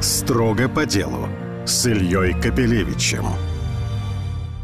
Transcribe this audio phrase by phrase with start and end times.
[0.00, 1.26] Строго по делу
[1.64, 3.24] с Ильей Капелевичем.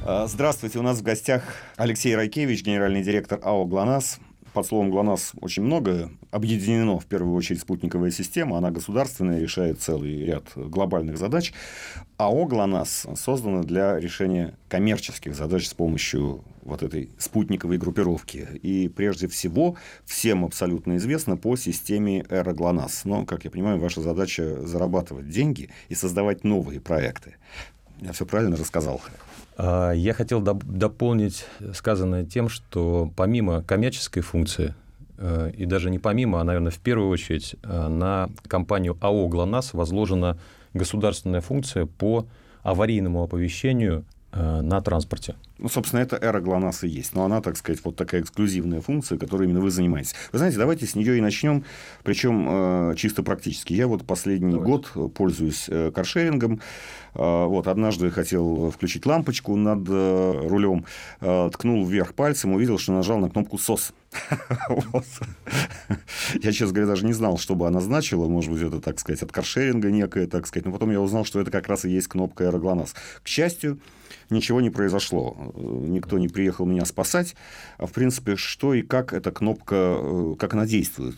[0.05, 1.43] А, здравствуйте, у нас в гостях
[1.77, 4.19] Алексей Райкевич, генеральный директор АО «ГЛОНАСС».
[4.53, 8.59] Под словом ГЛОНАСС очень много объединено, в первую очередь, спутниковая система.
[8.59, 11.55] Она государственная, решает целый ряд глобальных задач.
[12.19, 18.47] АО «ГЛОНАСС» создана для решения коммерческих задач с помощью вот этой спутниковой группировки.
[18.61, 23.07] И прежде всего всем абсолютно известно по системе Эра ГЛОНАСС.
[23.07, 27.37] Но, как я понимаю, ваша задача зарабатывать деньги и создавать новые проекты.
[28.03, 29.01] Я все правильно рассказал?
[29.57, 34.75] А, я хотел дополнить сказанное тем, что помимо коммерческой функции,
[35.19, 39.75] э, и даже не помимо, а, наверное, в первую очередь, э, на компанию АО «ГЛОНАСС»
[39.75, 40.39] возложена
[40.75, 42.27] государственная функция по
[42.63, 45.35] аварийному оповещению на транспорте.
[45.63, 47.15] Ну, собственно, это эра ГЛОНАСС и есть.
[47.15, 50.15] Но она, так сказать, вот такая эксклюзивная функция, которой именно вы занимаетесь.
[50.33, 51.65] Вы знаете, давайте с нее и начнем,
[52.03, 53.73] причем э, чисто практически.
[53.73, 54.91] Я вот последний давайте.
[54.93, 56.61] год пользуюсь э, каршерингом.
[57.15, 60.85] Э, вот, однажды хотел включить лампочку над рулем,
[61.21, 63.93] ткнул вверх пальцем, увидел, что нажал на кнопку СОС.
[66.43, 68.27] Я, честно говоря, даже не знал, что бы она значила.
[68.27, 70.67] Может быть, это, так сказать, от каршеринга некое, так сказать.
[70.67, 72.95] Но потом я узнал, что это как раз и есть кнопка «Аэроглонасс».
[73.23, 73.79] К счастью,
[74.33, 75.37] ничего не произошло.
[75.55, 77.37] Никто не приехал меня спасать.
[77.79, 81.17] А, в принципе, что и как эта кнопка, э, как она действует?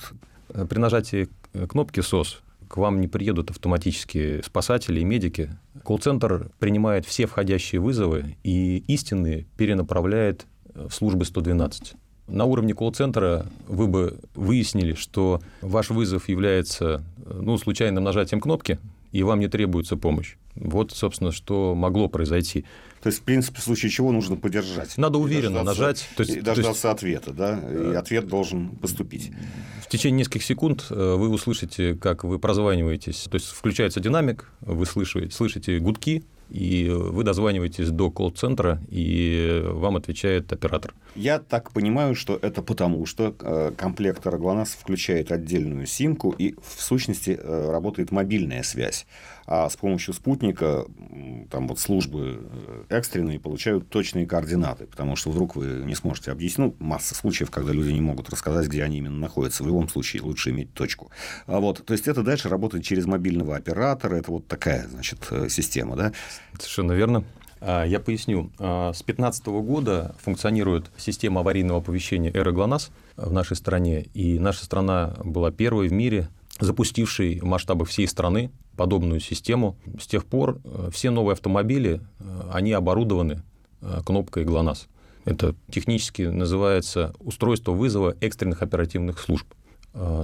[0.68, 1.28] При нажатии
[1.68, 5.50] кнопки «СОС» к вам не приедут автоматически спасатели и медики.
[5.84, 11.94] Колл-центр принимает все входящие вызовы и истинные перенаправляет в службы 112.
[12.26, 18.78] На уровне колл-центра вы бы выяснили, что ваш вызов является ну, случайным нажатием кнопки,
[19.14, 20.34] и вам не требуется помощь.
[20.56, 22.64] Вот, собственно, что могло произойти.
[23.00, 24.98] То есть, в принципе, в случае чего нужно поддержать.
[24.98, 26.08] Надо уверенно нажать.
[26.16, 29.30] То есть, и дождаться то есть, ответа, да, и ответ должен поступить.
[29.82, 33.28] В течение нескольких секунд э, вы услышите, как вы прозваниваетесь.
[33.30, 39.96] То есть, включается динамик, вы слышите, слышите гудки, и вы дозваниваетесь до колл-центра, и вам
[39.96, 40.94] отвечает оператор.
[41.14, 46.82] Я так понимаю, что это потому, что э, комплект ГЛОНАСС включает отдельную симку, и в
[46.82, 49.06] сущности э, работает мобильная связь.
[49.46, 50.86] А с помощью спутника
[51.50, 56.58] там вот службы э, экстренные получают точные координаты, потому что вдруг вы не сможете объяснить.
[56.58, 59.64] Ну, масса случаев, когда люди не могут рассказать, где они именно находятся.
[59.64, 61.10] В любом случае лучше иметь точку.
[61.46, 64.16] А вот, то есть, это дальше работает через мобильного оператора.
[64.16, 65.18] Это вот такая, значит,
[65.48, 66.12] система, да?
[66.58, 67.24] Совершенно верно.
[67.66, 68.50] А, я поясню.
[68.58, 74.64] А, с 2015 года функционирует система аварийного оповещения «Эра ГЛОНАСС» в нашей стране, и наша
[74.64, 76.28] страна была первой в мире,
[76.60, 79.76] запустившей в масштабах всей страны подобную систему.
[80.00, 83.42] С тех пор э, все новые автомобили, э, они оборудованы
[83.80, 84.88] э, кнопкой ГЛОНАСС.
[85.24, 89.46] Это технически называется устройство вызова экстренных оперативных служб.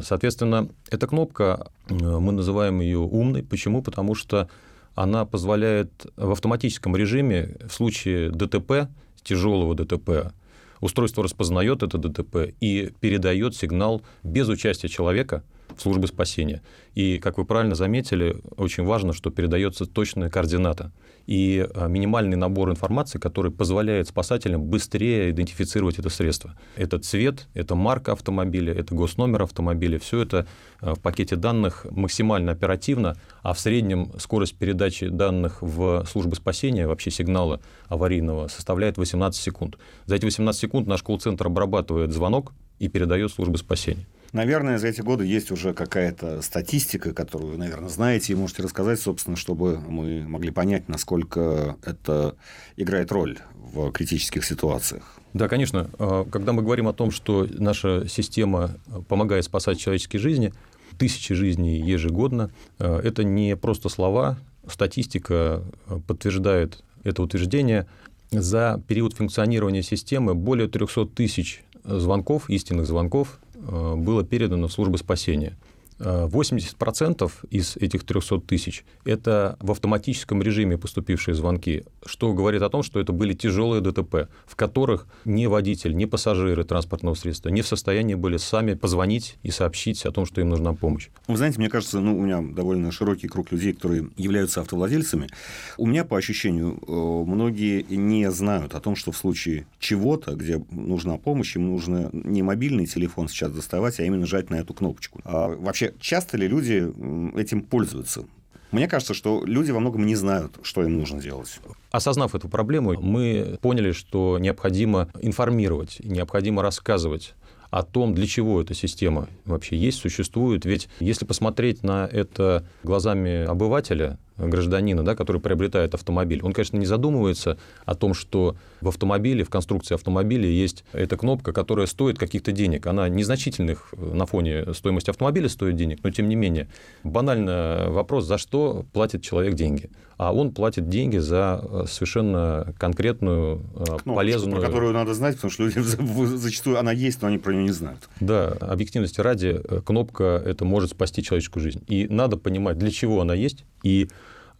[0.02, 3.42] Соответственно, эта кнопка, мы называем ее умной.
[3.44, 3.82] Почему?
[3.82, 4.50] Потому что
[4.94, 8.90] она позволяет в автоматическом режиме в случае ДТП,
[9.22, 10.34] тяжелого ДТП,
[10.80, 15.44] устройство распознает это ДТП и передает сигнал без участия человека–
[15.78, 16.62] службы спасения.
[16.94, 20.92] И, как вы правильно заметили, очень важно, что передается точная координата
[21.30, 26.58] и а, минимальный набор информации, который позволяет спасателям быстрее идентифицировать это средство.
[26.74, 30.00] Это цвет, это марка автомобиля, это госномер автомобиля.
[30.00, 30.48] Все это
[30.80, 36.88] а, в пакете данных максимально оперативно, а в среднем скорость передачи данных в службы спасения,
[36.88, 39.78] вообще сигнала аварийного, составляет 18 секунд.
[40.06, 44.08] За эти 18 секунд наш колл-центр обрабатывает звонок и передает службы спасения.
[44.32, 49.36] Наверное, за эти годы есть уже какая-то статистика, которую, наверное, знаете и можете рассказать, собственно,
[49.36, 52.36] чтобы мы могли понять, насколько это
[52.76, 55.18] играет роль в критических ситуациях.
[55.34, 55.90] Да, конечно.
[55.98, 58.76] А, когда мы говорим о том, что наша система
[59.08, 60.52] помогает спасать человеческие жизни,
[60.96, 64.38] тысячи жизней ежегодно, а, это не просто слова,
[64.70, 65.64] статистика
[66.06, 67.88] подтверждает это утверждение.
[68.30, 74.98] За период функционирования системы более 300 тысяч звонков, истинных звонков Э, было передано в службы
[74.98, 75.56] спасения.
[76.00, 82.82] 80% из этих 300 тысяч– это в автоматическом режиме поступившие звонки, что говорит о том,
[82.82, 87.66] что это были тяжелые ДТП, в которых ни водитель, ни пассажиры транспортного средства не в
[87.66, 91.08] состоянии были сами позвонить и сообщить о том, что им нужна помощь.
[91.26, 95.28] Вы знаете, мне кажется, ну, у меня довольно широкий круг людей, которые являются автовладельцами.
[95.76, 100.64] У меня, по ощущению, э, многие не знают о том, что в случае чего-то, где
[100.70, 105.20] нужна помощь, им нужно не мобильный телефон сейчас доставать, а именно жать на эту кнопочку.
[105.24, 106.92] А вообще часто ли люди
[107.38, 108.24] этим пользуются?
[108.70, 111.58] Мне кажется, что люди во многом не знают, что им нужно делать.
[111.90, 117.34] Осознав эту проблему, мы поняли, что необходимо информировать, необходимо рассказывать
[117.70, 120.64] о том, для чего эта система вообще есть, существует.
[120.64, 126.86] Ведь если посмотреть на это глазами обывателя, гражданина, да, который приобретает автомобиль, он, конечно, не
[126.86, 132.52] задумывается о том, что в автомобиле, в конструкции автомобиля есть эта кнопка, которая стоит каких-то
[132.52, 132.86] денег.
[132.86, 136.68] Она незначительных на фоне стоимости автомобиля стоит денег, но тем не менее.
[137.04, 139.90] Банально вопрос, за что платит человек деньги?
[140.20, 144.56] А он платит деньги за э, совершенно конкретную, э, Кнопочку, полезную...
[144.60, 145.78] Про которую надо знать, потому что люди
[146.36, 148.06] зачастую она есть, но они про нее не знают.
[148.20, 151.82] Да, объективности ради, э, кнопка это может спасти человеческую жизнь.
[151.88, 154.08] И надо понимать, для чего она есть, и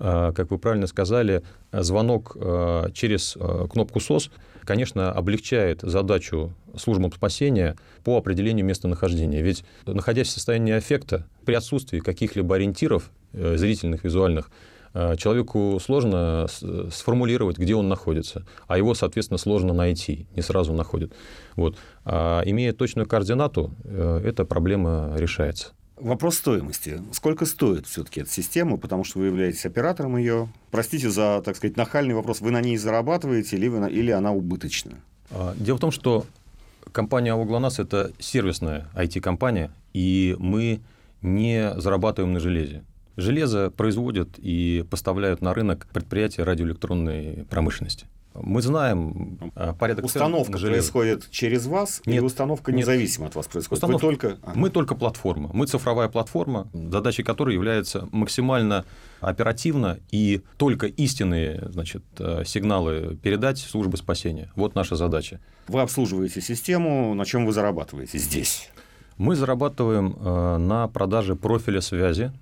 [0.01, 1.43] как вы правильно сказали,
[1.73, 2.37] звонок
[2.95, 3.37] через
[3.71, 4.31] кнопку СОС,
[4.65, 9.43] конечно, облегчает задачу службам спасения по определению местонахождения.
[9.43, 14.51] Ведь, находясь в состоянии аффекта, при отсутствии каких-либо ориентиров зрительных, визуальных,
[14.93, 21.13] Э, человеку сложно сформулировать, где он находится, а его, соответственно, сложно найти, не сразу находит.
[21.57, 21.77] Вот.
[22.05, 25.73] А имея точную координату, э, эта проблема решается.
[26.01, 27.03] Вопрос стоимости.
[27.13, 30.49] Сколько стоит все-таки эта система, потому что вы являетесь оператором ее?
[30.71, 32.41] Простите за, так сказать, нахальный вопрос.
[32.41, 34.99] Вы на ней зарабатываете или, вы, или она убыточна?
[35.31, 36.25] А, дело в том, что
[36.93, 40.81] компания «Ауглонас»– это сервисная IT-компания, и мы
[41.21, 42.83] не зарабатываем на железе.
[43.21, 48.07] Железо производят и поставляют на рынок предприятия радиоэлектронной промышленности.
[48.33, 53.33] Мы знаем а, порядок Установка происходит через вас, нет, или установка независимо нет.
[53.33, 53.83] от вас происходит?
[53.83, 54.07] Установка...
[54.07, 54.39] Вы только...
[54.43, 54.53] Ага.
[54.55, 55.51] Мы только платформа.
[55.53, 58.85] Мы цифровая платформа, задачей которой является максимально
[59.21, 64.53] оперативно и только истинные значит, э, сигналы передать службы спасения.
[64.55, 65.41] Вот наша задача.
[65.67, 68.71] Вы обслуживаете систему, на чем вы зарабатываете здесь?
[69.19, 72.33] Мы зарабатываем э, на продаже профиля связи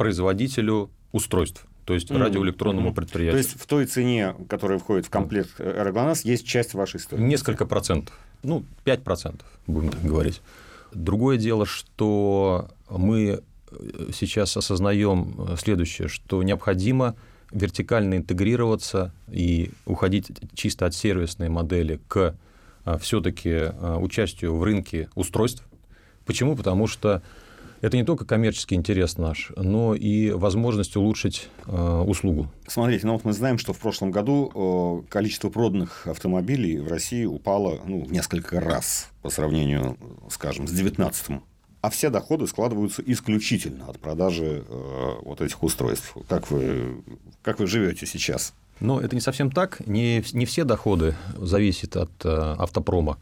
[0.00, 2.18] производителю устройств то есть mm-hmm.
[2.18, 3.32] радиоэлектронному предприятию.
[3.32, 7.28] То есть в той цене, которая входит в комплект Аэроглонасс, есть часть вашей стоимости?
[7.28, 8.16] Несколько процентов.
[8.44, 10.40] Ну, 5 процентов, будем так говорить.
[10.92, 13.40] Другое дело, что мы
[13.72, 17.16] э, сейчас осознаем э, следующее, что необходимо
[17.50, 22.36] вертикально интегрироваться и уходить чисто от сервисной модели к
[22.84, 25.64] э, все-таки участию в рынке устройств.
[26.24, 26.54] Почему?
[26.54, 27.20] Потому что
[27.80, 32.48] это не только коммерческий интерес наш, но и возможность улучшить э, услугу.
[32.66, 37.24] Смотрите, ну вот мы знаем, что в прошлом году э, количество проданных автомобилей в России
[37.24, 39.96] упало ну, несколько раз по сравнению,
[40.28, 41.42] скажем, с 2019
[41.82, 46.14] а все доходы складываются исключительно от продажи э, вот этих устройств.
[46.28, 47.02] Как вы,
[47.42, 48.52] как вы живете сейчас?
[48.80, 49.86] Но это не совсем так.
[49.86, 53.18] Не, не все доходы зависят от э, автопрома.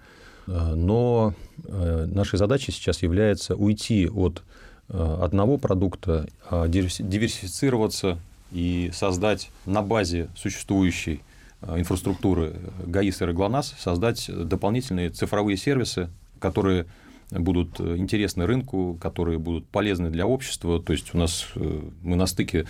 [0.48, 1.34] Э, но
[1.64, 4.42] э, нашей задачей сейчас является уйти от
[4.88, 8.18] э, одного продукта, а диверсифицироваться
[8.50, 11.20] и создать на базе существующей
[11.60, 12.54] инфраструктуры
[12.86, 16.08] ГАИС и ГЛОНАСС, создать дополнительные цифровые сервисы,
[16.38, 16.86] которые
[17.30, 20.80] будут интересны рынку, которые будут полезны для общества.
[20.80, 22.64] То есть у нас мы на стыке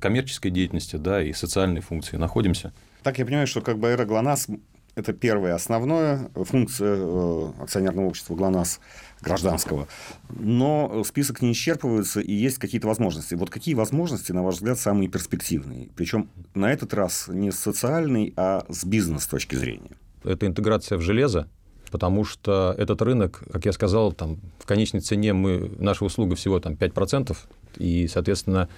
[0.00, 2.74] коммерческой деятельности да, и социальной функции находимся.
[3.02, 4.48] Так я понимаю, что как бы ГЛОНАСС
[4.94, 8.80] это первая основная функция э, акционерного общества ГЛОНАСС
[9.22, 9.86] гражданского.
[10.28, 13.34] Но список не исчерпывается, и есть какие-то возможности.
[13.34, 15.88] Вот какие возможности, на ваш взгляд, самые перспективные?
[15.94, 19.96] Причем на этот раз не с социальной, а с бизнес точки зрения.
[20.24, 21.48] Это интеграция в железо,
[21.90, 26.60] потому что этот рынок, как я сказал, там, в конечной цене мы, наша услуга всего
[26.60, 27.36] там, 5%,
[27.76, 28.68] и, соответственно,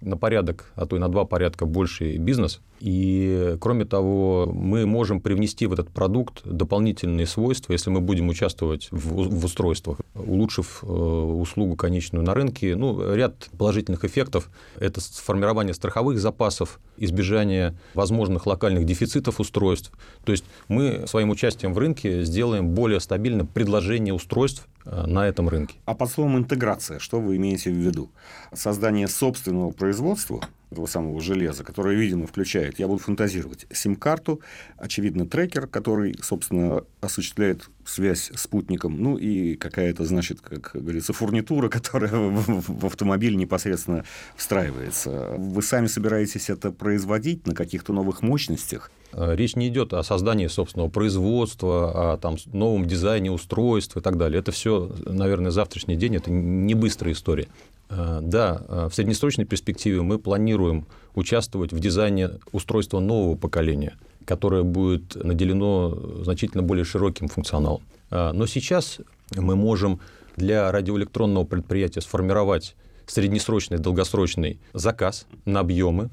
[0.00, 2.60] на порядок, а то и на два порядка больше бизнес.
[2.80, 8.88] И, кроме того, мы можем привнести в этот продукт дополнительные свойства, если мы будем участвовать
[8.90, 12.76] в, в устройствах, улучшив э, услугу конечную на рынке.
[12.76, 19.90] Ну, ряд положительных эффектов– это формирование страховых запасов, избежание возможных локальных дефицитов устройств.
[20.24, 25.48] То есть мы своим участием в рынке сделаем более стабильное предложение устройств Э, на этом
[25.48, 25.74] рынке.
[25.84, 28.08] А под словом интеграция, что вы имеете в виду?
[28.52, 30.40] Создание собственного производства
[30.70, 34.40] этого самого железа, которое, видимо, включает, я буду фантазировать, сим-карту,
[34.76, 41.68] очевидно, трекер, который, собственно, осуществляет связь с спутником, ну и какая-то, значит, как говорится, фурнитура,
[41.76, 44.04] которая в, в автомобиль непосредственно
[44.36, 45.34] встраивается.
[45.36, 48.90] Вы сами собираетесь это производить на каких-то новых мощностях?
[49.12, 54.18] Э, речь не идет о создании собственного производства, о там, новом дизайне устройств и так
[54.18, 54.40] далее.
[54.40, 57.46] Это все, наверное, завтрашний день, это не быстрая история.
[57.88, 64.62] Э, да, э, в среднесрочной перспективе мы планируем участвовать в дизайне устройства нового поколения, которое
[64.62, 67.82] будет наделено значительно более широким функционалом.
[68.10, 68.98] Но сейчас
[69.34, 70.00] мы можем
[70.36, 72.76] для радиоэлектронного предприятия сформировать
[73.06, 76.10] среднесрочный, долгосрочный заказ на объемы,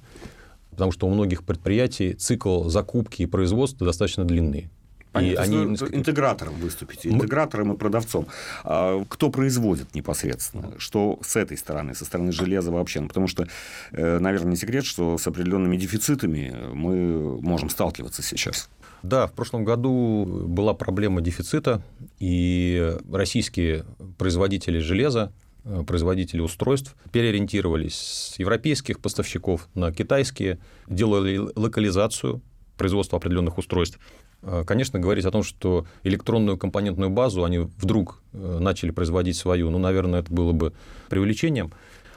[0.72, 4.70] потому что у многих предприятий цикл закупки и производства достаточно длинный.
[5.13, 5.41] Понятно.
[5.41, 5.96] И они несколько...
[5.96, 8.27] интегратором выступите, интегратором и продавцом.
[8.63, 10.74] А кто производит непосредственно?
[10.79, 13.00] Что с этой стороны, со стороны железа вообще?
[13.00, 13.48] Ну, потому что,
[13.91, 18.70] э, наверное, не секрет, что с определенными дефицитами мы можем сталкиваться сейчас.
[19.03, 21.84] Да, в прошлом году была проблема дефицита,
[22.20, 23.86] и российские
[24.17, 25.32] производители железа,
[25.63, 32.41] э, производители устройств переориентировались с европейских поставщиков на китайские, делали локализацию
[32.77, 34.00] производства определенных устройств.
[34.43, 39.69] Э, конечно, говорить о том, что электронную компонентную базу они вдруг э, начали производить свою,
[39.69, 40.73] ну, наверное, это было бы
[41.09, 41.71] преувеличением.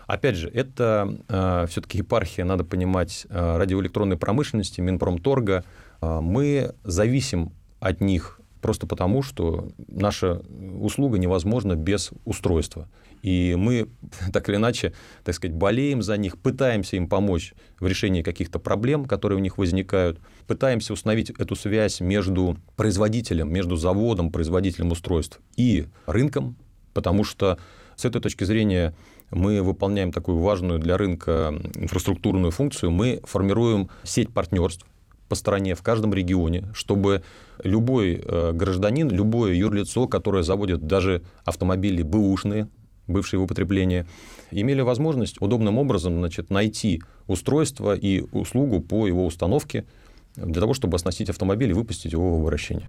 [0.07, 5.65] Опять же, это э, все-таки епархия, надо понимать, э, радиоэлектронной промышленности, Минпромторга,
[6.03, 10.43] мы зависим от них просто потому, что наша
[10.79, 12.87] услуга невозможна без устройства.
[13.27, 13.89] И мы
[14.33, 14.93] так или иначе,
[15.25, 19.59] так сказать, болеем за них, пытаемся им помочь в решении каких-то проблем, которые у них
[19.59, 26.57] возникают, пытаемся установить эту связь между производителем, между заводом, производителем устройств и рынком,
[26.95, 27.59] потому что
[27.97, 28.95] с этой точки зрения
[29.33, 34.87] мы выполняем такую важную для рынка инфраструктурную функцию, мы формируем сеть партнерств,
[35.29, 37.25] по стране, в каждом регионе, чтобы
[37.65, 42.69] любой э, гражданин, любое юрлицо, которое заводит даже автомобили бэушные,
[43.07, 44.07] бывшие в употреблении,
[44.51, 49.85] имели возможность удобным образом значит, найти устройство и услугу по его установке
[50.37, 52.89] для того, чтобы оснастить автомобиль и выпустить его в обращение.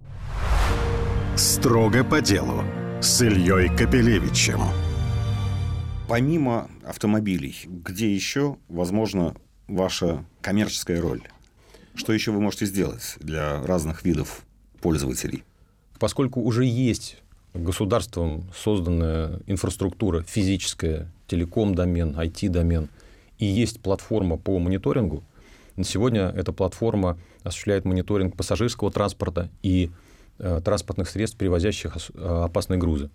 [1.36, 2.62] Строго по делу
[3.00, 4.60] с Ильей Капелевичем.
[6.08, 11.22] Помимо автомобилей, где еще, возможно, ваша коммерческая роль?
[11.94, 14.44] Что еще вы можете сделать для разных видов
[14.80, 15.44] пользователей?
[15.98, 17.22] Поскольку уже есть
[17.58, 22.88] государством созданная инфраструктура физическая, телеком-домен, IT-домен,
[23.38, 25.22] и есть платформа по мониторингу,
[25.78, 29.92] на сегодня эта платформа осуществляет мониторинг пассажирского транспорта и
[30.40, 33.10] э, транспортных средств, перевозящих э, опасные грузы,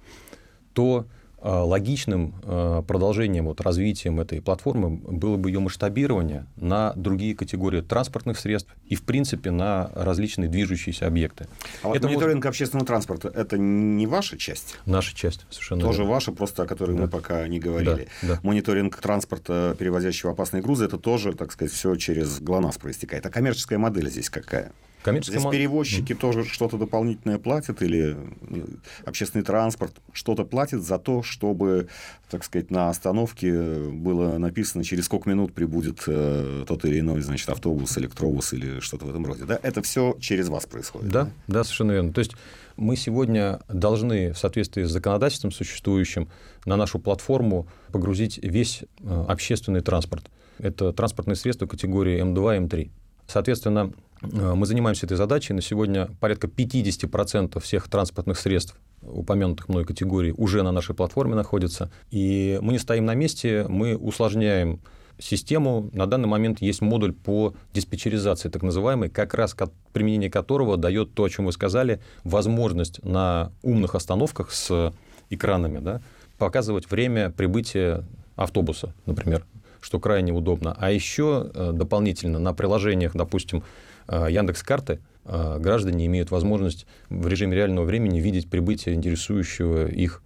[0.74, 1.06] то
[1.44, 8.40] логичным э, продолжением, вот, развитием этой платформы было бы ее масштабирование на другие категории транспортных
[8.40, 11.48] средств и, в принципе, на различные движущиеся объекты.
[11.82, 12.50] А вот это мониторинг вот...
[12.50, 14.78] общественного транспорта– это не ваша часть?
[14.86, 16.14] Наша часть, совершенно Тоже верно.
[16.14, 17.02] ваша, просто о которой да.
[17.04, 18.08] мы пока не говорили.
[18.22, 18.40] Да, да.
[18.44, 23.26] Мониторинг транспорта, перевозящего опасные грузы– это тоже, так сказать, все через ГЛОНАСС проистекает.
[23.26, 24.72] А коммерческая модель здесь какая?
[25.04, 28.66] Коммерческая Здесь перевозчики тоже что-то дополнительное платят или э,
[29.06, 31.90] общественный транспорт что-то платит за то, чтобы,
[32.30, 33.54] так сказать, на остановке
[33.92, 39.06] было написано, через сколько минут прибудет э, тот или иной, значит, автобус, электробус или что-то
[39.06, 39.44] в этом роде.
[39.44, 39.60] Да?
[39.62, 41.10] Это все через вас происходит.
[41.10, 42.14] Да, да, да, совершенно верно.
[42.14, 42.34] То есть
[42.78, 46.30] мы сегодня должны в соответствии с законодательством существующим
[46.66, 50.30] на нашу платформу погрузить весь э, общественный транспорт.
[50.60, 52.90] Это транспортные средства категории М2, М3.
[53.28, 55.54] Соответственно, э, мы занимаемся этой задачей.
[55.54, 61.92] На сегодня порядка 50% всех транспортных средств упомянутых мной категорий уже на нашей платформе находятся.
[62.10, 64.80] И мы не стоим на месте, мы усложняем
[65.20, 65.90] систему.
[65.94, 69.56] На данный момент есть модуль по диспетчеризации, так называемый, как раз
[69.92, 74.94] применение которого дает то, о чем вы сказали, возможность на умных остановках с
[75.30, 76.02] экранами да,
[76.38, 78.04] показывать время прибытия
[78.36, 79.46] автобуса, например
[79.84, 80.74] что крайне удобно.
[80.80, 83.62] А еще э, дополнительно на приложениях, допустим, э,
[84.08, 90.22] Яндекс карты э, граждане имеют возможность в режиме реального времени видеть прибытие интересующего их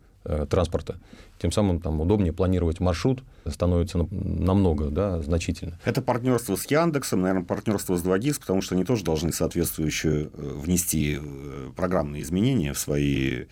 [0.50, 1.00] транспорта.
[1.40, 5.80] Тем самым там удобнее планировать маршрут становится намного, да, значительно.
[5.86, 11.18] Это партнерство с Яндексом, наверное, партнерство с 2GIS, потому что они тоже должны соответствующие внести
[11.78, 13.46] программные изменения в свои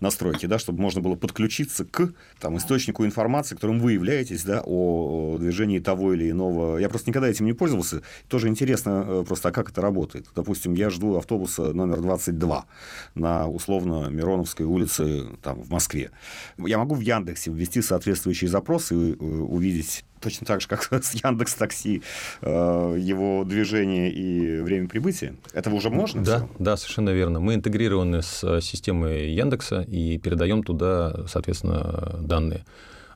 [0.00, 5.36] настройки, да, чтобы можно было подключиться к там, источнику информации, которым вы являетесь, да, о
[5.38, 6.78] движении того или иного.
[6.78, 8.02] Я просто никогда этим не пользовался.
[8.28, 10.26] Тоже интересно э, просто, а как это работает.
[10.34, 12.66] Допустим, я жду автобуса номер 22
[13.14, 16.10] на условно Мироновской улице там, в Москве.
[16.58, 21.14] Я могу в Яндексе ввести соответствующие запросы и э, увидеть точно так же, как с
[21.14, 22.02] Яндекс Такси,
[22.42, 25.34] э, его движение и время прибытия?
[25.52, 26.22] Этого уже можно?
[26.22, 26.50] Да, все?
[26.58, 27.40] да, совершенно верно.
[27.40, 32.64] Мы интегрированы с э, системой Яндекса и передаем туда, соответственно, данные.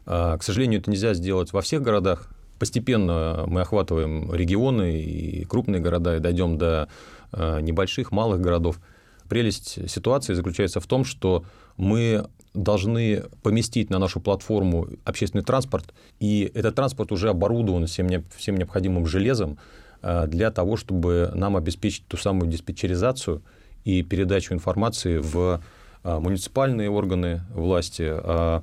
[0.07, 2.29] А, к сожалению, это нельзя сделать во всех городах.
[2.59, 6.89] Постепенно мы охватываем регионы и крупные города и дойдем до
[7.33, 8.81] э, небольших, малых городов.
[9.29, 11.45] Прелесть ситуации заключается в том, что
[11.77, 18.57] мы должны поместить на нашу платформу общественный транспорт, и этот транспорт уже оборудован всем, всем
[18.57, 19.59] необходимым железом
[20.03, 23.43] э, для того, чтобы нам обеспечить ту самую диспетчеризацию
[23.85, 25.63] и передачу информации в
[26.05, 28.63] э, муниципальные органы власти, а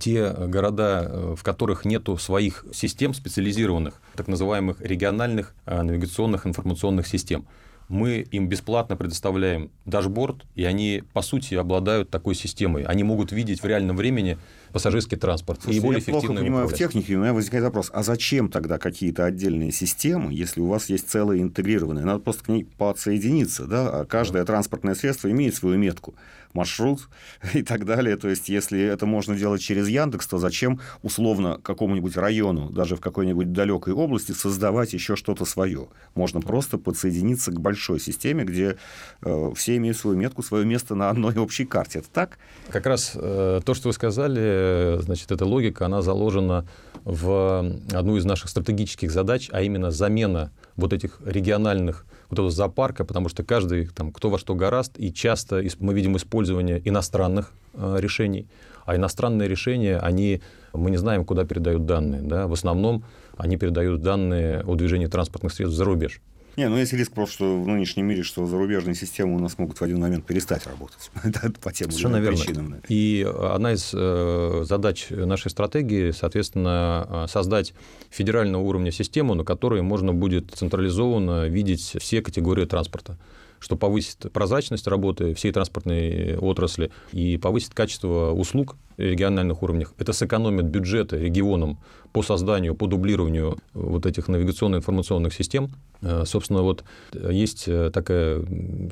[0.00, 7.46] те города, э, в которых нет своих систем специализированных, так называемых региональных навигационных информационных систем.
[7.88, 12.82] Мы им бесплатно предоставляем дашборд, и они, по сути, обладают такой системой.
[12.82, 14.38] Они могут видеть в реальном времени
[14.72, 16.92] пассажирский транспорт Слушайте, и более я плохо эффективно понимаю в управлять.
[16.92, 21.08] технике, у меня возникает вопрос, а зачем тогда какие-то отдельные системы, если у вас есть
[21.08, 22.04] целые интегрированные?
[22.04, 24.00] Надо просто к ней подсоединиться, да?
[24.00, 26.14] А каждое транспортное средство имеет свою метку,
[26.56, 27.08] маршрут
[27.54, 28.16] и так далее.
[28.16, 33.00] То есть, если это можно делать через Яндекс, то зачем условно какому-нибудь району, даже в
[33.00, 35.88] какой-нибудь далекой области, создавать еще что-то свое?
[36.14, 38.76] Можно просто подсоединиться к большой системе, где
[39.22, 42.00] э, все имеют свою метку, свое место на одной общей карте.
[42.00, 42.38] Это так?
[42.70, 46.66] Как раз э, то, что вы сказали, э, значит, эта логика, она заложена
[47.06, 53.04] в одну из наших стратегических задач, а именно замена вот этих региональных вот этого зоопарка,
[53.04, 57.98] потому что каждый, там, кто во что гораст, и часто мы видим использование иностранных э,
[58.00, 58.48] решений,
[58.84, 63.04] а иностранные решения, они, мы не знаем, куда передают данные, да, в основном
[63.36, 66.20] они передают данные о движении транспортных средств за рубеж.
[66.56, 69.78] Не, ну есть риск просто что в нынешнем мире, что зарубежные системы у нас могут
[69.78, 71.10] в один момент перестать работать.
[71.62, 72.38] По тем Совершенно верно.
[72.38, 72.76] причинам.
[72.88, 77.74] И одна из э, задач нашей стратегии, соответственно, э, создать
[78.10, 83.18] федерального уровня систему, на которой можно будет централизованно видеть все категории транспорта
[83.58, 89.94] что повысит прозрачность работы всей транспортной отрасли и повысит качество услуг региональных уровнях.
[89.98, 91.78] Это сэкономит бюджеты регионам
[92.12, 95.70] по созданию, по дублированию вот этих навигационно-информационных систем.
[96.00, 98.42] Э, Собственно, вот есть э, такая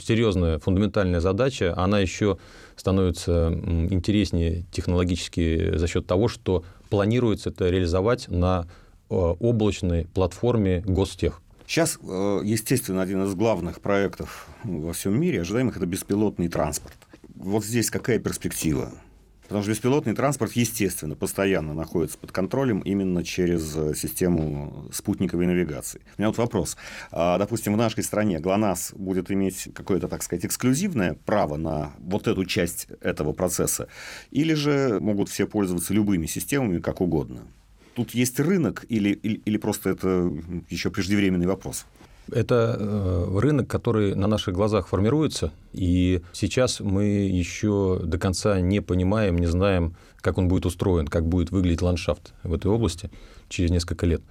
[0.03, 2.39] серьезная фундаментальная задача, она еще
[2.77, 3.51] становится
[3.91, 8.67] интереснее технологически за счет того, что планируется это реализовать на
[9.09, 11.41] э, облачной платформе Гостех.
[11.67, 16.97] Сейчас, э, естественно, один из главных проектов во всем мире ожидаемых– это беспилотный транспорт.
[17.35, 18.93] Вот здесь какая перспектива?
[19.45, 26.01] Потому что беспилотный транспорт, естественно, постоянно находится под контролем именно через э, систему спутниковой навигации.
[26.17, 26.77] У меня вот вопрос.
[27.11, 32.27] А, Допустим, в нашей стране ГЛОНАСС будет иметь какое-то, так сказать, эксклюзивное право на вот
[32.27, 33.89] эту часть этого процесса?
[34.31, 37.43] Или же могут все пользоваться любыми системами как угодно?
[37.95, 40.33] Тут есть рынок или, или, или просто это
[40.71, 41.87] еще преждевременный вопрос?
[42.33, 48.81] Это э, рынок, который на наших глазах формируется, и сейчас мы еще до конца не
[48.81, 53.11] понимаем, не знаем, как он будет устроен, как будет выглядеть ландшафт в этой области
[53.51, 54.23] через несколько лет.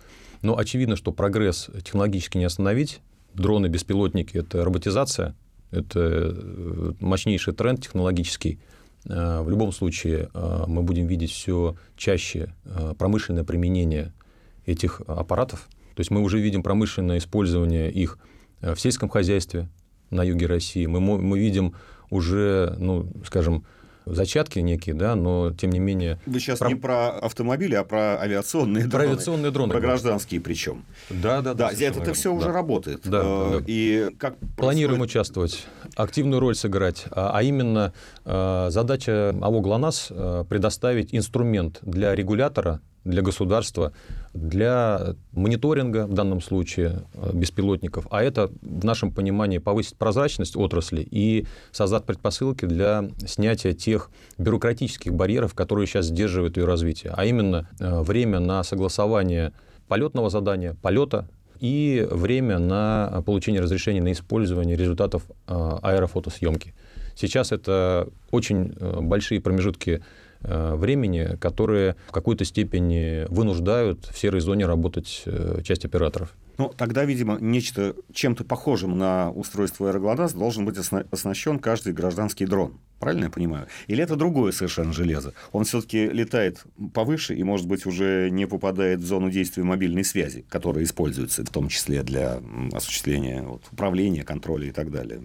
[0.42, 3.00] Но очевидно, что прогресс технологически не остановить.
[3.36, 5.36] Дроны, беспилотники– это роботизация,
[5.70, 8.60] это э, мощнейший тренд технологический.
[9.10, 14.14] Э, В любом случае э, мы будем видеть все чаще э, промышленное применение
[14.66, 15.68] этих аппаратов.
[15.96, 18.18] То есть мы уже видим промышленное использование их
[18.62, 19.68] в сельском хозяйстве
[20.10, 20.86] на юге России.
[20.86, 21.76] Мы, мы видим
[22.10, 23.66] уже, ну, скажем,
[24.06, 26.20] зачатки некие, да, но тем не менее...
[26.26, 29.06] Вы сейчас Про- не про автомобили, а про авиационные Про дроны.
[29.12, 30.84] авиационные дроны Про гражданские причем.
[31.10, 32.14] Да, да, Да, совершенно это, верно.
[32.14, 32.52] все уже Да.
[32.54, 33.02] работает.
[33.06, 33.64] Да, Э, да.
[33.68, 37.94] И как Планируем происходит- участвовать, активную роль сыграть, а а именно
[38.26, 43.92] э, задача АО «ГЛОНАСС» э, предоставить инструмент для регулятора, для государства,
[44.34, 51.06] для мониторинга, в данном случае, э, беспилотников, а это, в нашем понимании, повысит прозрачность отрасли
[51.10, 57.68] и создаст предпосылки для снятия тех бюрократических барьеров, которые сейчас сдерживают ее развитие, а именно
[57.80, 59.54] э, время на согласование
[59.88, 61.28] полетного задания, полета
[61.60, 66.74] и время на получение разрешения на использование результатов э, аэрофотосъемки.
[67.16, 70.04] Сейчас это очень большие промежутки
[70.44, 76.34] времени, которые в какой-то степени вынуждают в серой зоне работать э, часть операторов.
[76.58, 82.46] Ну, тогда, видимо, нечто чем-то похожим на устройство аэроглонасс должен быть осна- оснащен каждый гражданский
[82.46, 82.80] дрон.
[83.00, 83.68] Правильно я понимаю?
[83.88, 85.34] Или это другое совершенно железо?
[85.52, 90.46] Он все-таки летает повыше и, может быть, уже не попадает в зону действия мобильной связи,
[90.48, 92.40] которая используется в том числе для
[92.72, 95.24] осуществления вот, управления, контроля и так далее.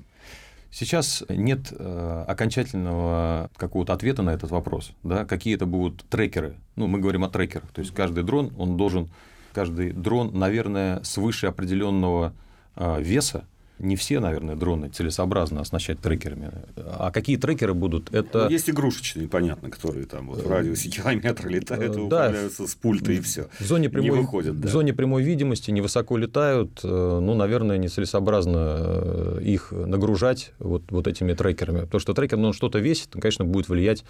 [0.70, 4.92] Сейчас нет э, окончательного какого-то ответа на этот вопрос.
[5.02, 5.24] Да?
[5.24, 6.56] Какие это будут трекеры?
[6.76, 7.70] Ну, мы говорим о трекерах.
[7.72, 9.08] То есть каждый дрон, он должен,
[9.52, 12.34] каждый дрон, наверное, свыше определенного
[12.76, 13.44] э, веса.
[13.78, 16.50] Не все, наверное, дроны целесообразно оснащать трекерами.
[16.76, 18.12] А какие трекеры будут?
[18.12, 22.28] Это Ну, есть игрушечные, понятно, которые там вот в радиусе километра летают и э, да.
[22.28, 23.48] управляются с пульта и все.
[23.58, 24.68] В зоне прямой, Не выходят, да.
[24.68, 31.06] в зоне прямой видимости невысоко летают, э, ну, наверное, нецелесообразно э, их нагружать вот, вот
[31.06, 31.80] этими трекерами.
[31.80, 34.04] Потому что трекер, ну, он что-то весит, он, конечно, будет влиять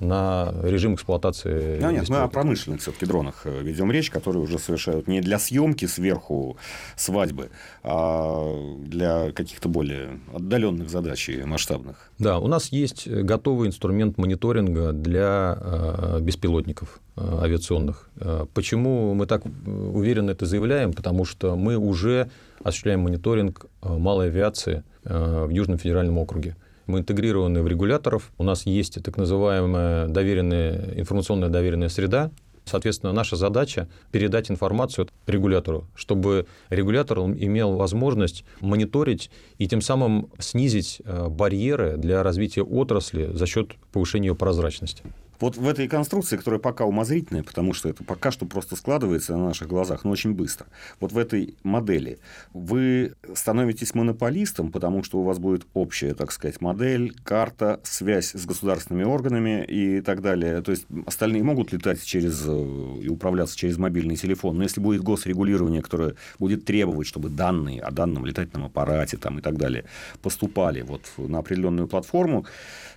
[0.00, 1.78] на режим эксплуатации.
[1.80, 5.38] Ну, нет, мы о промышленных все-таки дронах э, ведем речь, которые уже совершают не для
[5.38, 6.56] съемки сверху
[6.96, 7.50] свадьбы,
[7.82, 12.10] а для каких-то более отдаленных задач и масштабных.
[12.18, 18.10] Да, у нас есть готовый инструмент мониторинга для э, беспилотников э, авиационных.
[18.54, 20.92] Почему мы так уверенно это заявляем?
[20.92, 22.30] Потому что мы уже
[22.62, 26.56] осуществляем мониторинг малой авиации в Южном федеральном округе.
[26.86, 28.32] Мы интегрированы в регуляторов.
[28.38, 32.30] У нас есть так называемая доверенная, информационная доверенная среда,
[32.66, 41.00] Соответственно, наша задача передать информацию регулятору, чтобы регулятор имел возможность мониторить и тем самым снизить
[41.04, 45.04] э, барьеры для развития отрасли за счет повышения ее прозрачности.
[45.40, 49.46] Вот в этой конструкции, которая пока умозрительная, потому что это пока что просто складывается на
[49.46, 50.66] наших глазах, но очень быстро.
[51.00, 52.18] Вот в этой модели
[52.52, 58.46] вы становитесь монополистом, потому что у вас будет общая, так сказать, модель, карта, связь с
[58.46, 60.62] государственными органами и так далее.
[60.62, 65.02] То есть остальные могут летать через э, и управляться через мобильный телефон, но если будет
[65.02, 69.84] госрегулирование, которое будет требовать, чтобы данные о данном летательном аппарате там, и так далее
[70.22, 72.46] поступали вот на определенную платформу,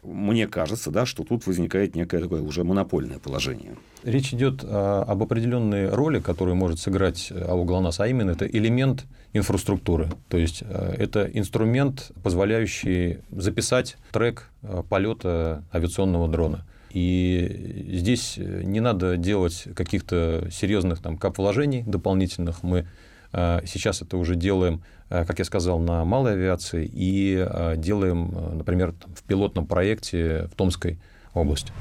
[0.04, 3.76] мне кажется, да, что тут возникает некое такое уже монопольное положение.
[4.04, 9.06] Речь идет а, об определенной роли, которую может сыграть АО ГЛОНАСС, а именно это элемент
[9.34, 10.10] инфраструктуры.
[10.28, 16.66] То есть а, это инструмент, позволяющий записать трек а, полета авиационного дрона.
[16.92, 22.64] И здесь не надо делать каких-то серьезных там кап-вложений дополнительных.
[22.64, 22.88] Мы
[23.32, 28.54] сейчас это уже делаем Э, как я сказал, на малой авиации и э, делаем, э,
[28.56, 31.00] например, в пилотном проекте в Томской
[31.40, 31.72] области.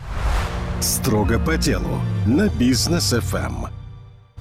[0.80, 3.66] Строго по делу на бизнес FM.
[3.66, 3.78] Эм.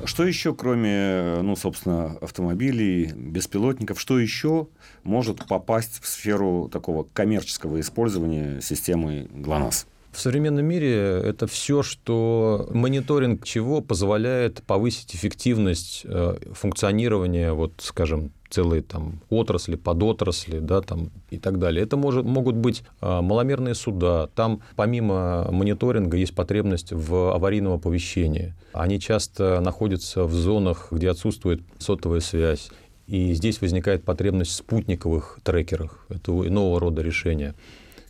[0.05, 4.67] Что еще, кроме, ну, собственно, автомобилей, беспилотников, что еще
[5.03, 9.87] может попасть в сферу такого коммерческого использования системы ГЛОНАСС?
[10.17, 16.07] В современном мире это все, что мониторинг чего позволяет повысить эффективность
[16.53, 21.83] функционирования, вот, скажем, целые там отрасли, подотрасли, да, там и так далее.
[21.83, 24.27] Это может, могут быть а, маломерные суда.
[24.33, 28.55] Там помимо мониторинга есть потребность в аварийном оповещении.
[28.73, 32.71] Они часто находятся в зонах, где отсутствует сотовая связь.
[33.05, 36.07] И здесь возникает потребность в спутниковых трекерах.
[36.09, 37.53] Это иного рода решения,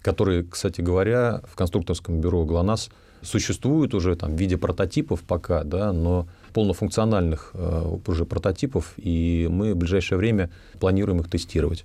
[0.08, 2.92] которые, кстати говоря, в конструкторском бюро ГЛОНАСС
[3.24, 9.74] существуют уже там, в виде прототипов пока, да, но полнофункциональных э, уже прототипов, и мы
[9.74, 11.84] в ближайшее время планируем их тестировать.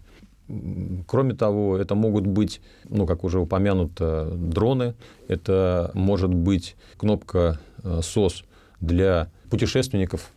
[1.09, 4.95] Кроме того, это могут быть, ну, как уже упомянуто, дроны,
[5.27, 8.45] это может быть кнопка SOS э,
[8.79, 10.31] для путешественников,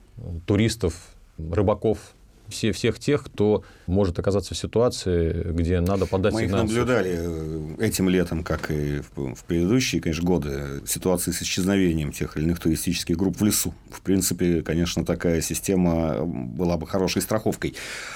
[0.48, 0.96] туристов,
[1.38, 2.15] рыбаков,
[2.50, 6.64] все, всех тех, кто может оказаться в ситуации, где надо подать Мы сигнал.
[6.64, 12.12] Мы их наблюдали э, этим летом, как и в предыдущие, конечно, годы, ситуации с исчезновением
[12.12, 13.74] тех или иных туристических групп в лесу.
[13.90, 17.76] В принципе, конечно, такая система была бы хорошей страховкой.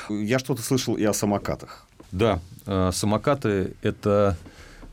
[0.09, 1.87] Я что-то слышал и о самокатах.
[2.11, 4.37] Да, э, самокаты– это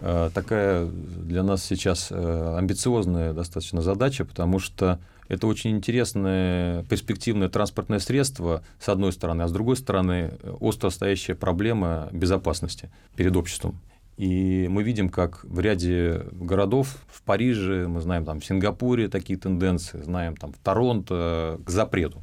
[0.00, 7.98] э, такая для нас сейчас амбициозная достаточно задача, потому что это очень интересное перспективное транспортное
[7.98, 13.80] средство, с одной стороны, а с другой стороны, остро стоящая проблема безопасности перед обществом.
[14.16, 19.38] И мы видим, как в ряде городов, в Париже, мы знаем там в Сингапуре такие
[19.38, 22.22] тенденции, знаем там в Торонто к запрету.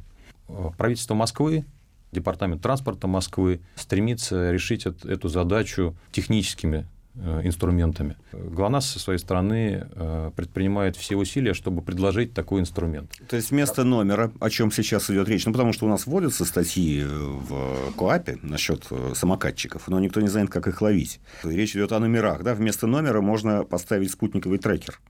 [0.76, 1.64] Правительство Москвы,
[2.10, 8.16] Департамент транспорта Москвы стремится решить эту задачу техническими инструментами.
[8.32, 13.12] ГЛОНАСС со своей стороны э, предпринимает все усилия, чтобы предложить такой инструмент.
[13.28, 16.44] То есть вместо номера, о чем сейчас идет речь, ну потому что у нас вводятся
[16.44, 21.20] статьи в КОАПе насчет э, самокатчиков, но никто не знает, как их ловить.
[21.44, 25.00] Речь идет о номерах, да, вместо номера можно поставить спутниковый трекер.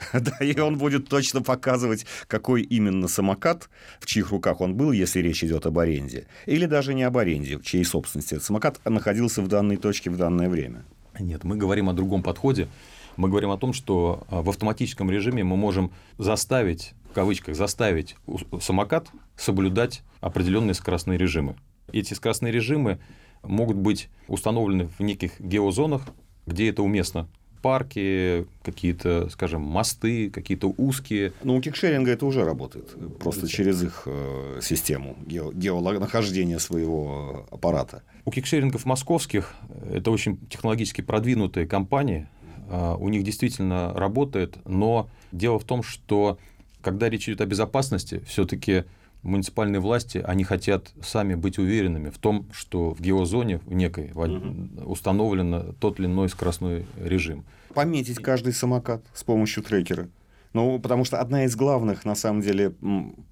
[0.12, 3.68] Да, и он будет точно показывать, какой именно самокат,
[4.00, 6.26] в чьих руках он был, если речь идет об аренде.
[6.46, 10.16] Или даже не об аренде, в чьей собственности этот самокат находился в данной точке в
[10.16, 10.84] данное время.
[11.20, 12.68] Нет, мы говорим о другом подходе.
[13.16, 18.16] Мы говорим о том, что а, в автоматическом режиме мы можем заставить, в кавычках, заставить
[18.60, 21.56] самокат соблюдать определенные скоростные режимы.
[21.92, 22.98] Эти скоростные режимы
[23.42, 26.02] могут быть установлены в неких геозонах,
[26.46, 27.28] где это уместно
[27.62, 31.32] парки, какие-то, скажем, мосты, какие-то узкие.
[31.44, 32.94] Ну, у кикшеринга это уже работает.
[33.18, 38.02] Просто через их э, систему ге- геонахождения своего аппарата.
[38.24, 39.54] У кикшерингов московских
[39.90, 42.26] это очень технологически продвинутые компании.
[42.68, 46.38] Э, у них действительно работает, но дело в том, что
[46.82, 48.84] когда речь идет о безопасности, все-таки
[49.22, 54.90] муниципальные власти, они хотят сами быть уверенными в том, что в геозоне в некой угу.
[54.90, 57.44] установлен тот или иной скоростной режим.
[57.74, 60.08] Пометить каждый самокат с помощью трекера.
[60.52, 62.74] Ну, потому что одна из главных, на самом деле,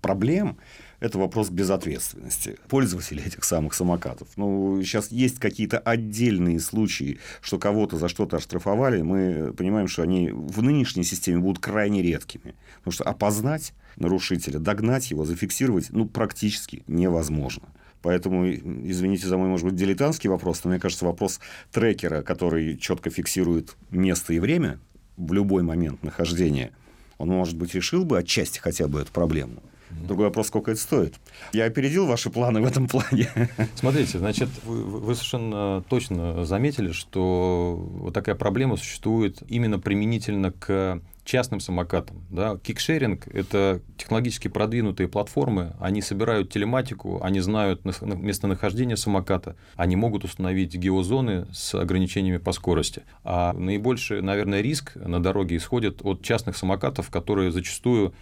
[0.01, 0.57] проблем–
[1.01, 4.29] это вопрос безответственности пользователей этих самых самокатов.
[4.37, 9.03] Ну, сейчас есть какие-то отдельные случаи, что кого-то за что-то оштрафовали.
[9.03, 12.55] Мы понимаем, что они в нынешней системе будут крайне редкими.
[12.79, 17.69] Потому что опознать нарушителя, догнать его, зафиксировать, ну, практически невозможно.
[18.01, 21.41] Поэтому, извините за мой, может быть, дилетантский вопрос, но мне кажется, вопрос
[21.73, 24.79] трекера, который четко фиксирует место и время
[25.17, 26.73] в любой момент нахождения–
[27.19, 29.63] он, может быть, решил бы отчасти хотя бы эту проблему.
[29.91, 31.15] Другой вопрос, сколько это стоит.
[31.53, 33.29] Я опередил ваши планы в этом плане.
[33.75, 41.01] Смотрите, значит, вы, вы совершенно точно заметили, что вот такая проблема существует именно применительно к
[41.29, 42.25] частным самокатам.
[42.31, 42.57] Да?
[42.57, 50.75] Кикшеринг– это технологически продвинутые платформы, они собирают телематику, они знают местонахождение самоката, они могут установить
[50.75, 53.03] геозоны с ограничениями по скорости.
[53.25, 58.15] А наибольший, наверное, риск на дороге исходит от частных самокатов, которые зачастую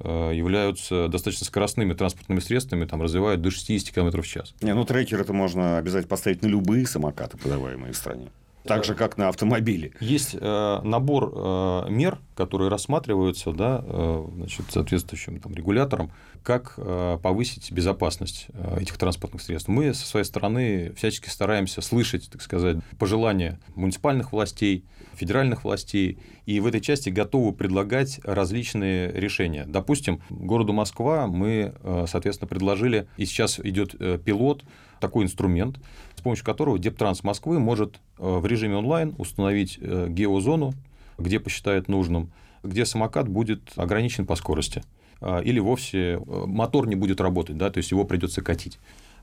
[0.00, 4.54] являются достаточно скоростными транспортными средствами, там развивают до 60 км в час.
[4.60, 8.28] Не, ну трекер это можно обязательно поставить на любые самокаты, подаваемые в стране.
[8.66, 9.92] Так же, как на автомобиле.
[10.00, 17.18] Есть э, набор э, мер, которые рассматриваются да, э, значит, соответствующим там, регулятором, как э,
[17.22, 18.48] повысить безопасность
[18.78, 19.68] этих транспортных средств.
[19.68, 26.60] Мы со своей стороны всячески стараемся слышать, так сказать, пожелания муниципальных властей, федеральных властей, и
[26.60, 29.64] в этой части готовы предлагать различные решения.
[29.66, 31.74] Допустим, городу Москва мы,
[32.06, 34.62] соответственно, предложили, и сейчас идет пилот,
[35.00, 35.78] такой инструмент,
[36.26, 40.74] помощью которого Дептранс Москвы может э, в режиме онлайн установить э, геозону,
[41.18, 42.32] где посчитает нужным,
[42.64, 44.82] где самокат будет ограничен по скорости.
[45.20, 48.80] А, или вовсе э, мотор не будет работать, да, то есть его придется катить.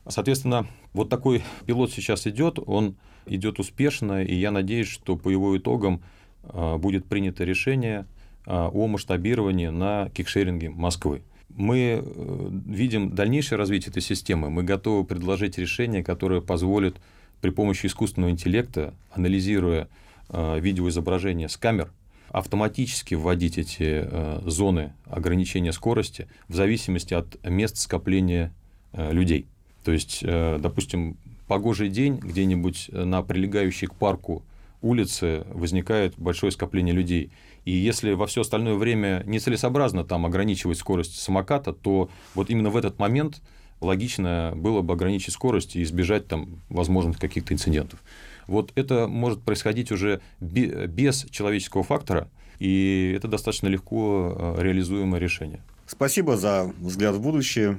[0.08, 5.58] Соответственно, вот такой пилот сейчас идет, он идет успешно, и я надеюсь, что по его
[5.58, 6.02] итогам
[6.42, 8.06] будет принято решение
[8.46, 11.22] о масштабировании на кикшеринге Москвы
[11.56, 14.50] мы э, видим дальнейшее развитие этой системы.
[14.50, 16.96] Мы готовы предложить решение, которое позволит
[17.40, 19.88] при помощи искусственного интеллекта, анализируя
[20.28, 21.92] э, видеоизображение с камер,
[22.30, 28.52] автоматически вводить эти э, зоны ограничения скорости в зависимости от мест скопления
[28.92, 29.46] людей.
[29.82, 31.16] То есть, допустим,
[31.48, 34.44] погожий день где-нибудь на прилегающей к парку
[34.84, 37.32] улице возникает большое скопление людей.
[37.64, 42.76] И если во все остальное время нецелесообразно там ограничивать скорость самоката, то вот именно в
[42.76, 43.40] этот момент
[43.80, 48.02] логично было бы ограничить скорость и избежать там возможных каких-то инцидентов.
[48.46, 55.60] Вот это может происходить уже без человеческого фактора, и это достаточно легко э, реализуемое решение.
[55.86, 57.78] Спасибо за взгляд в будущее.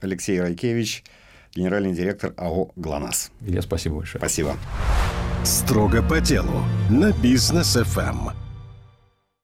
[0.00, 1.04] Алексей Райкевич,
[1.54, 3.30] генеральный директор АО «ГЛОНАСС».
[3.40, 4.20] Илья, спасибо большое.
[4.20, 4.56] Спасибо.
[5.46, 8.45] Строго по делу на бизнес ФМ.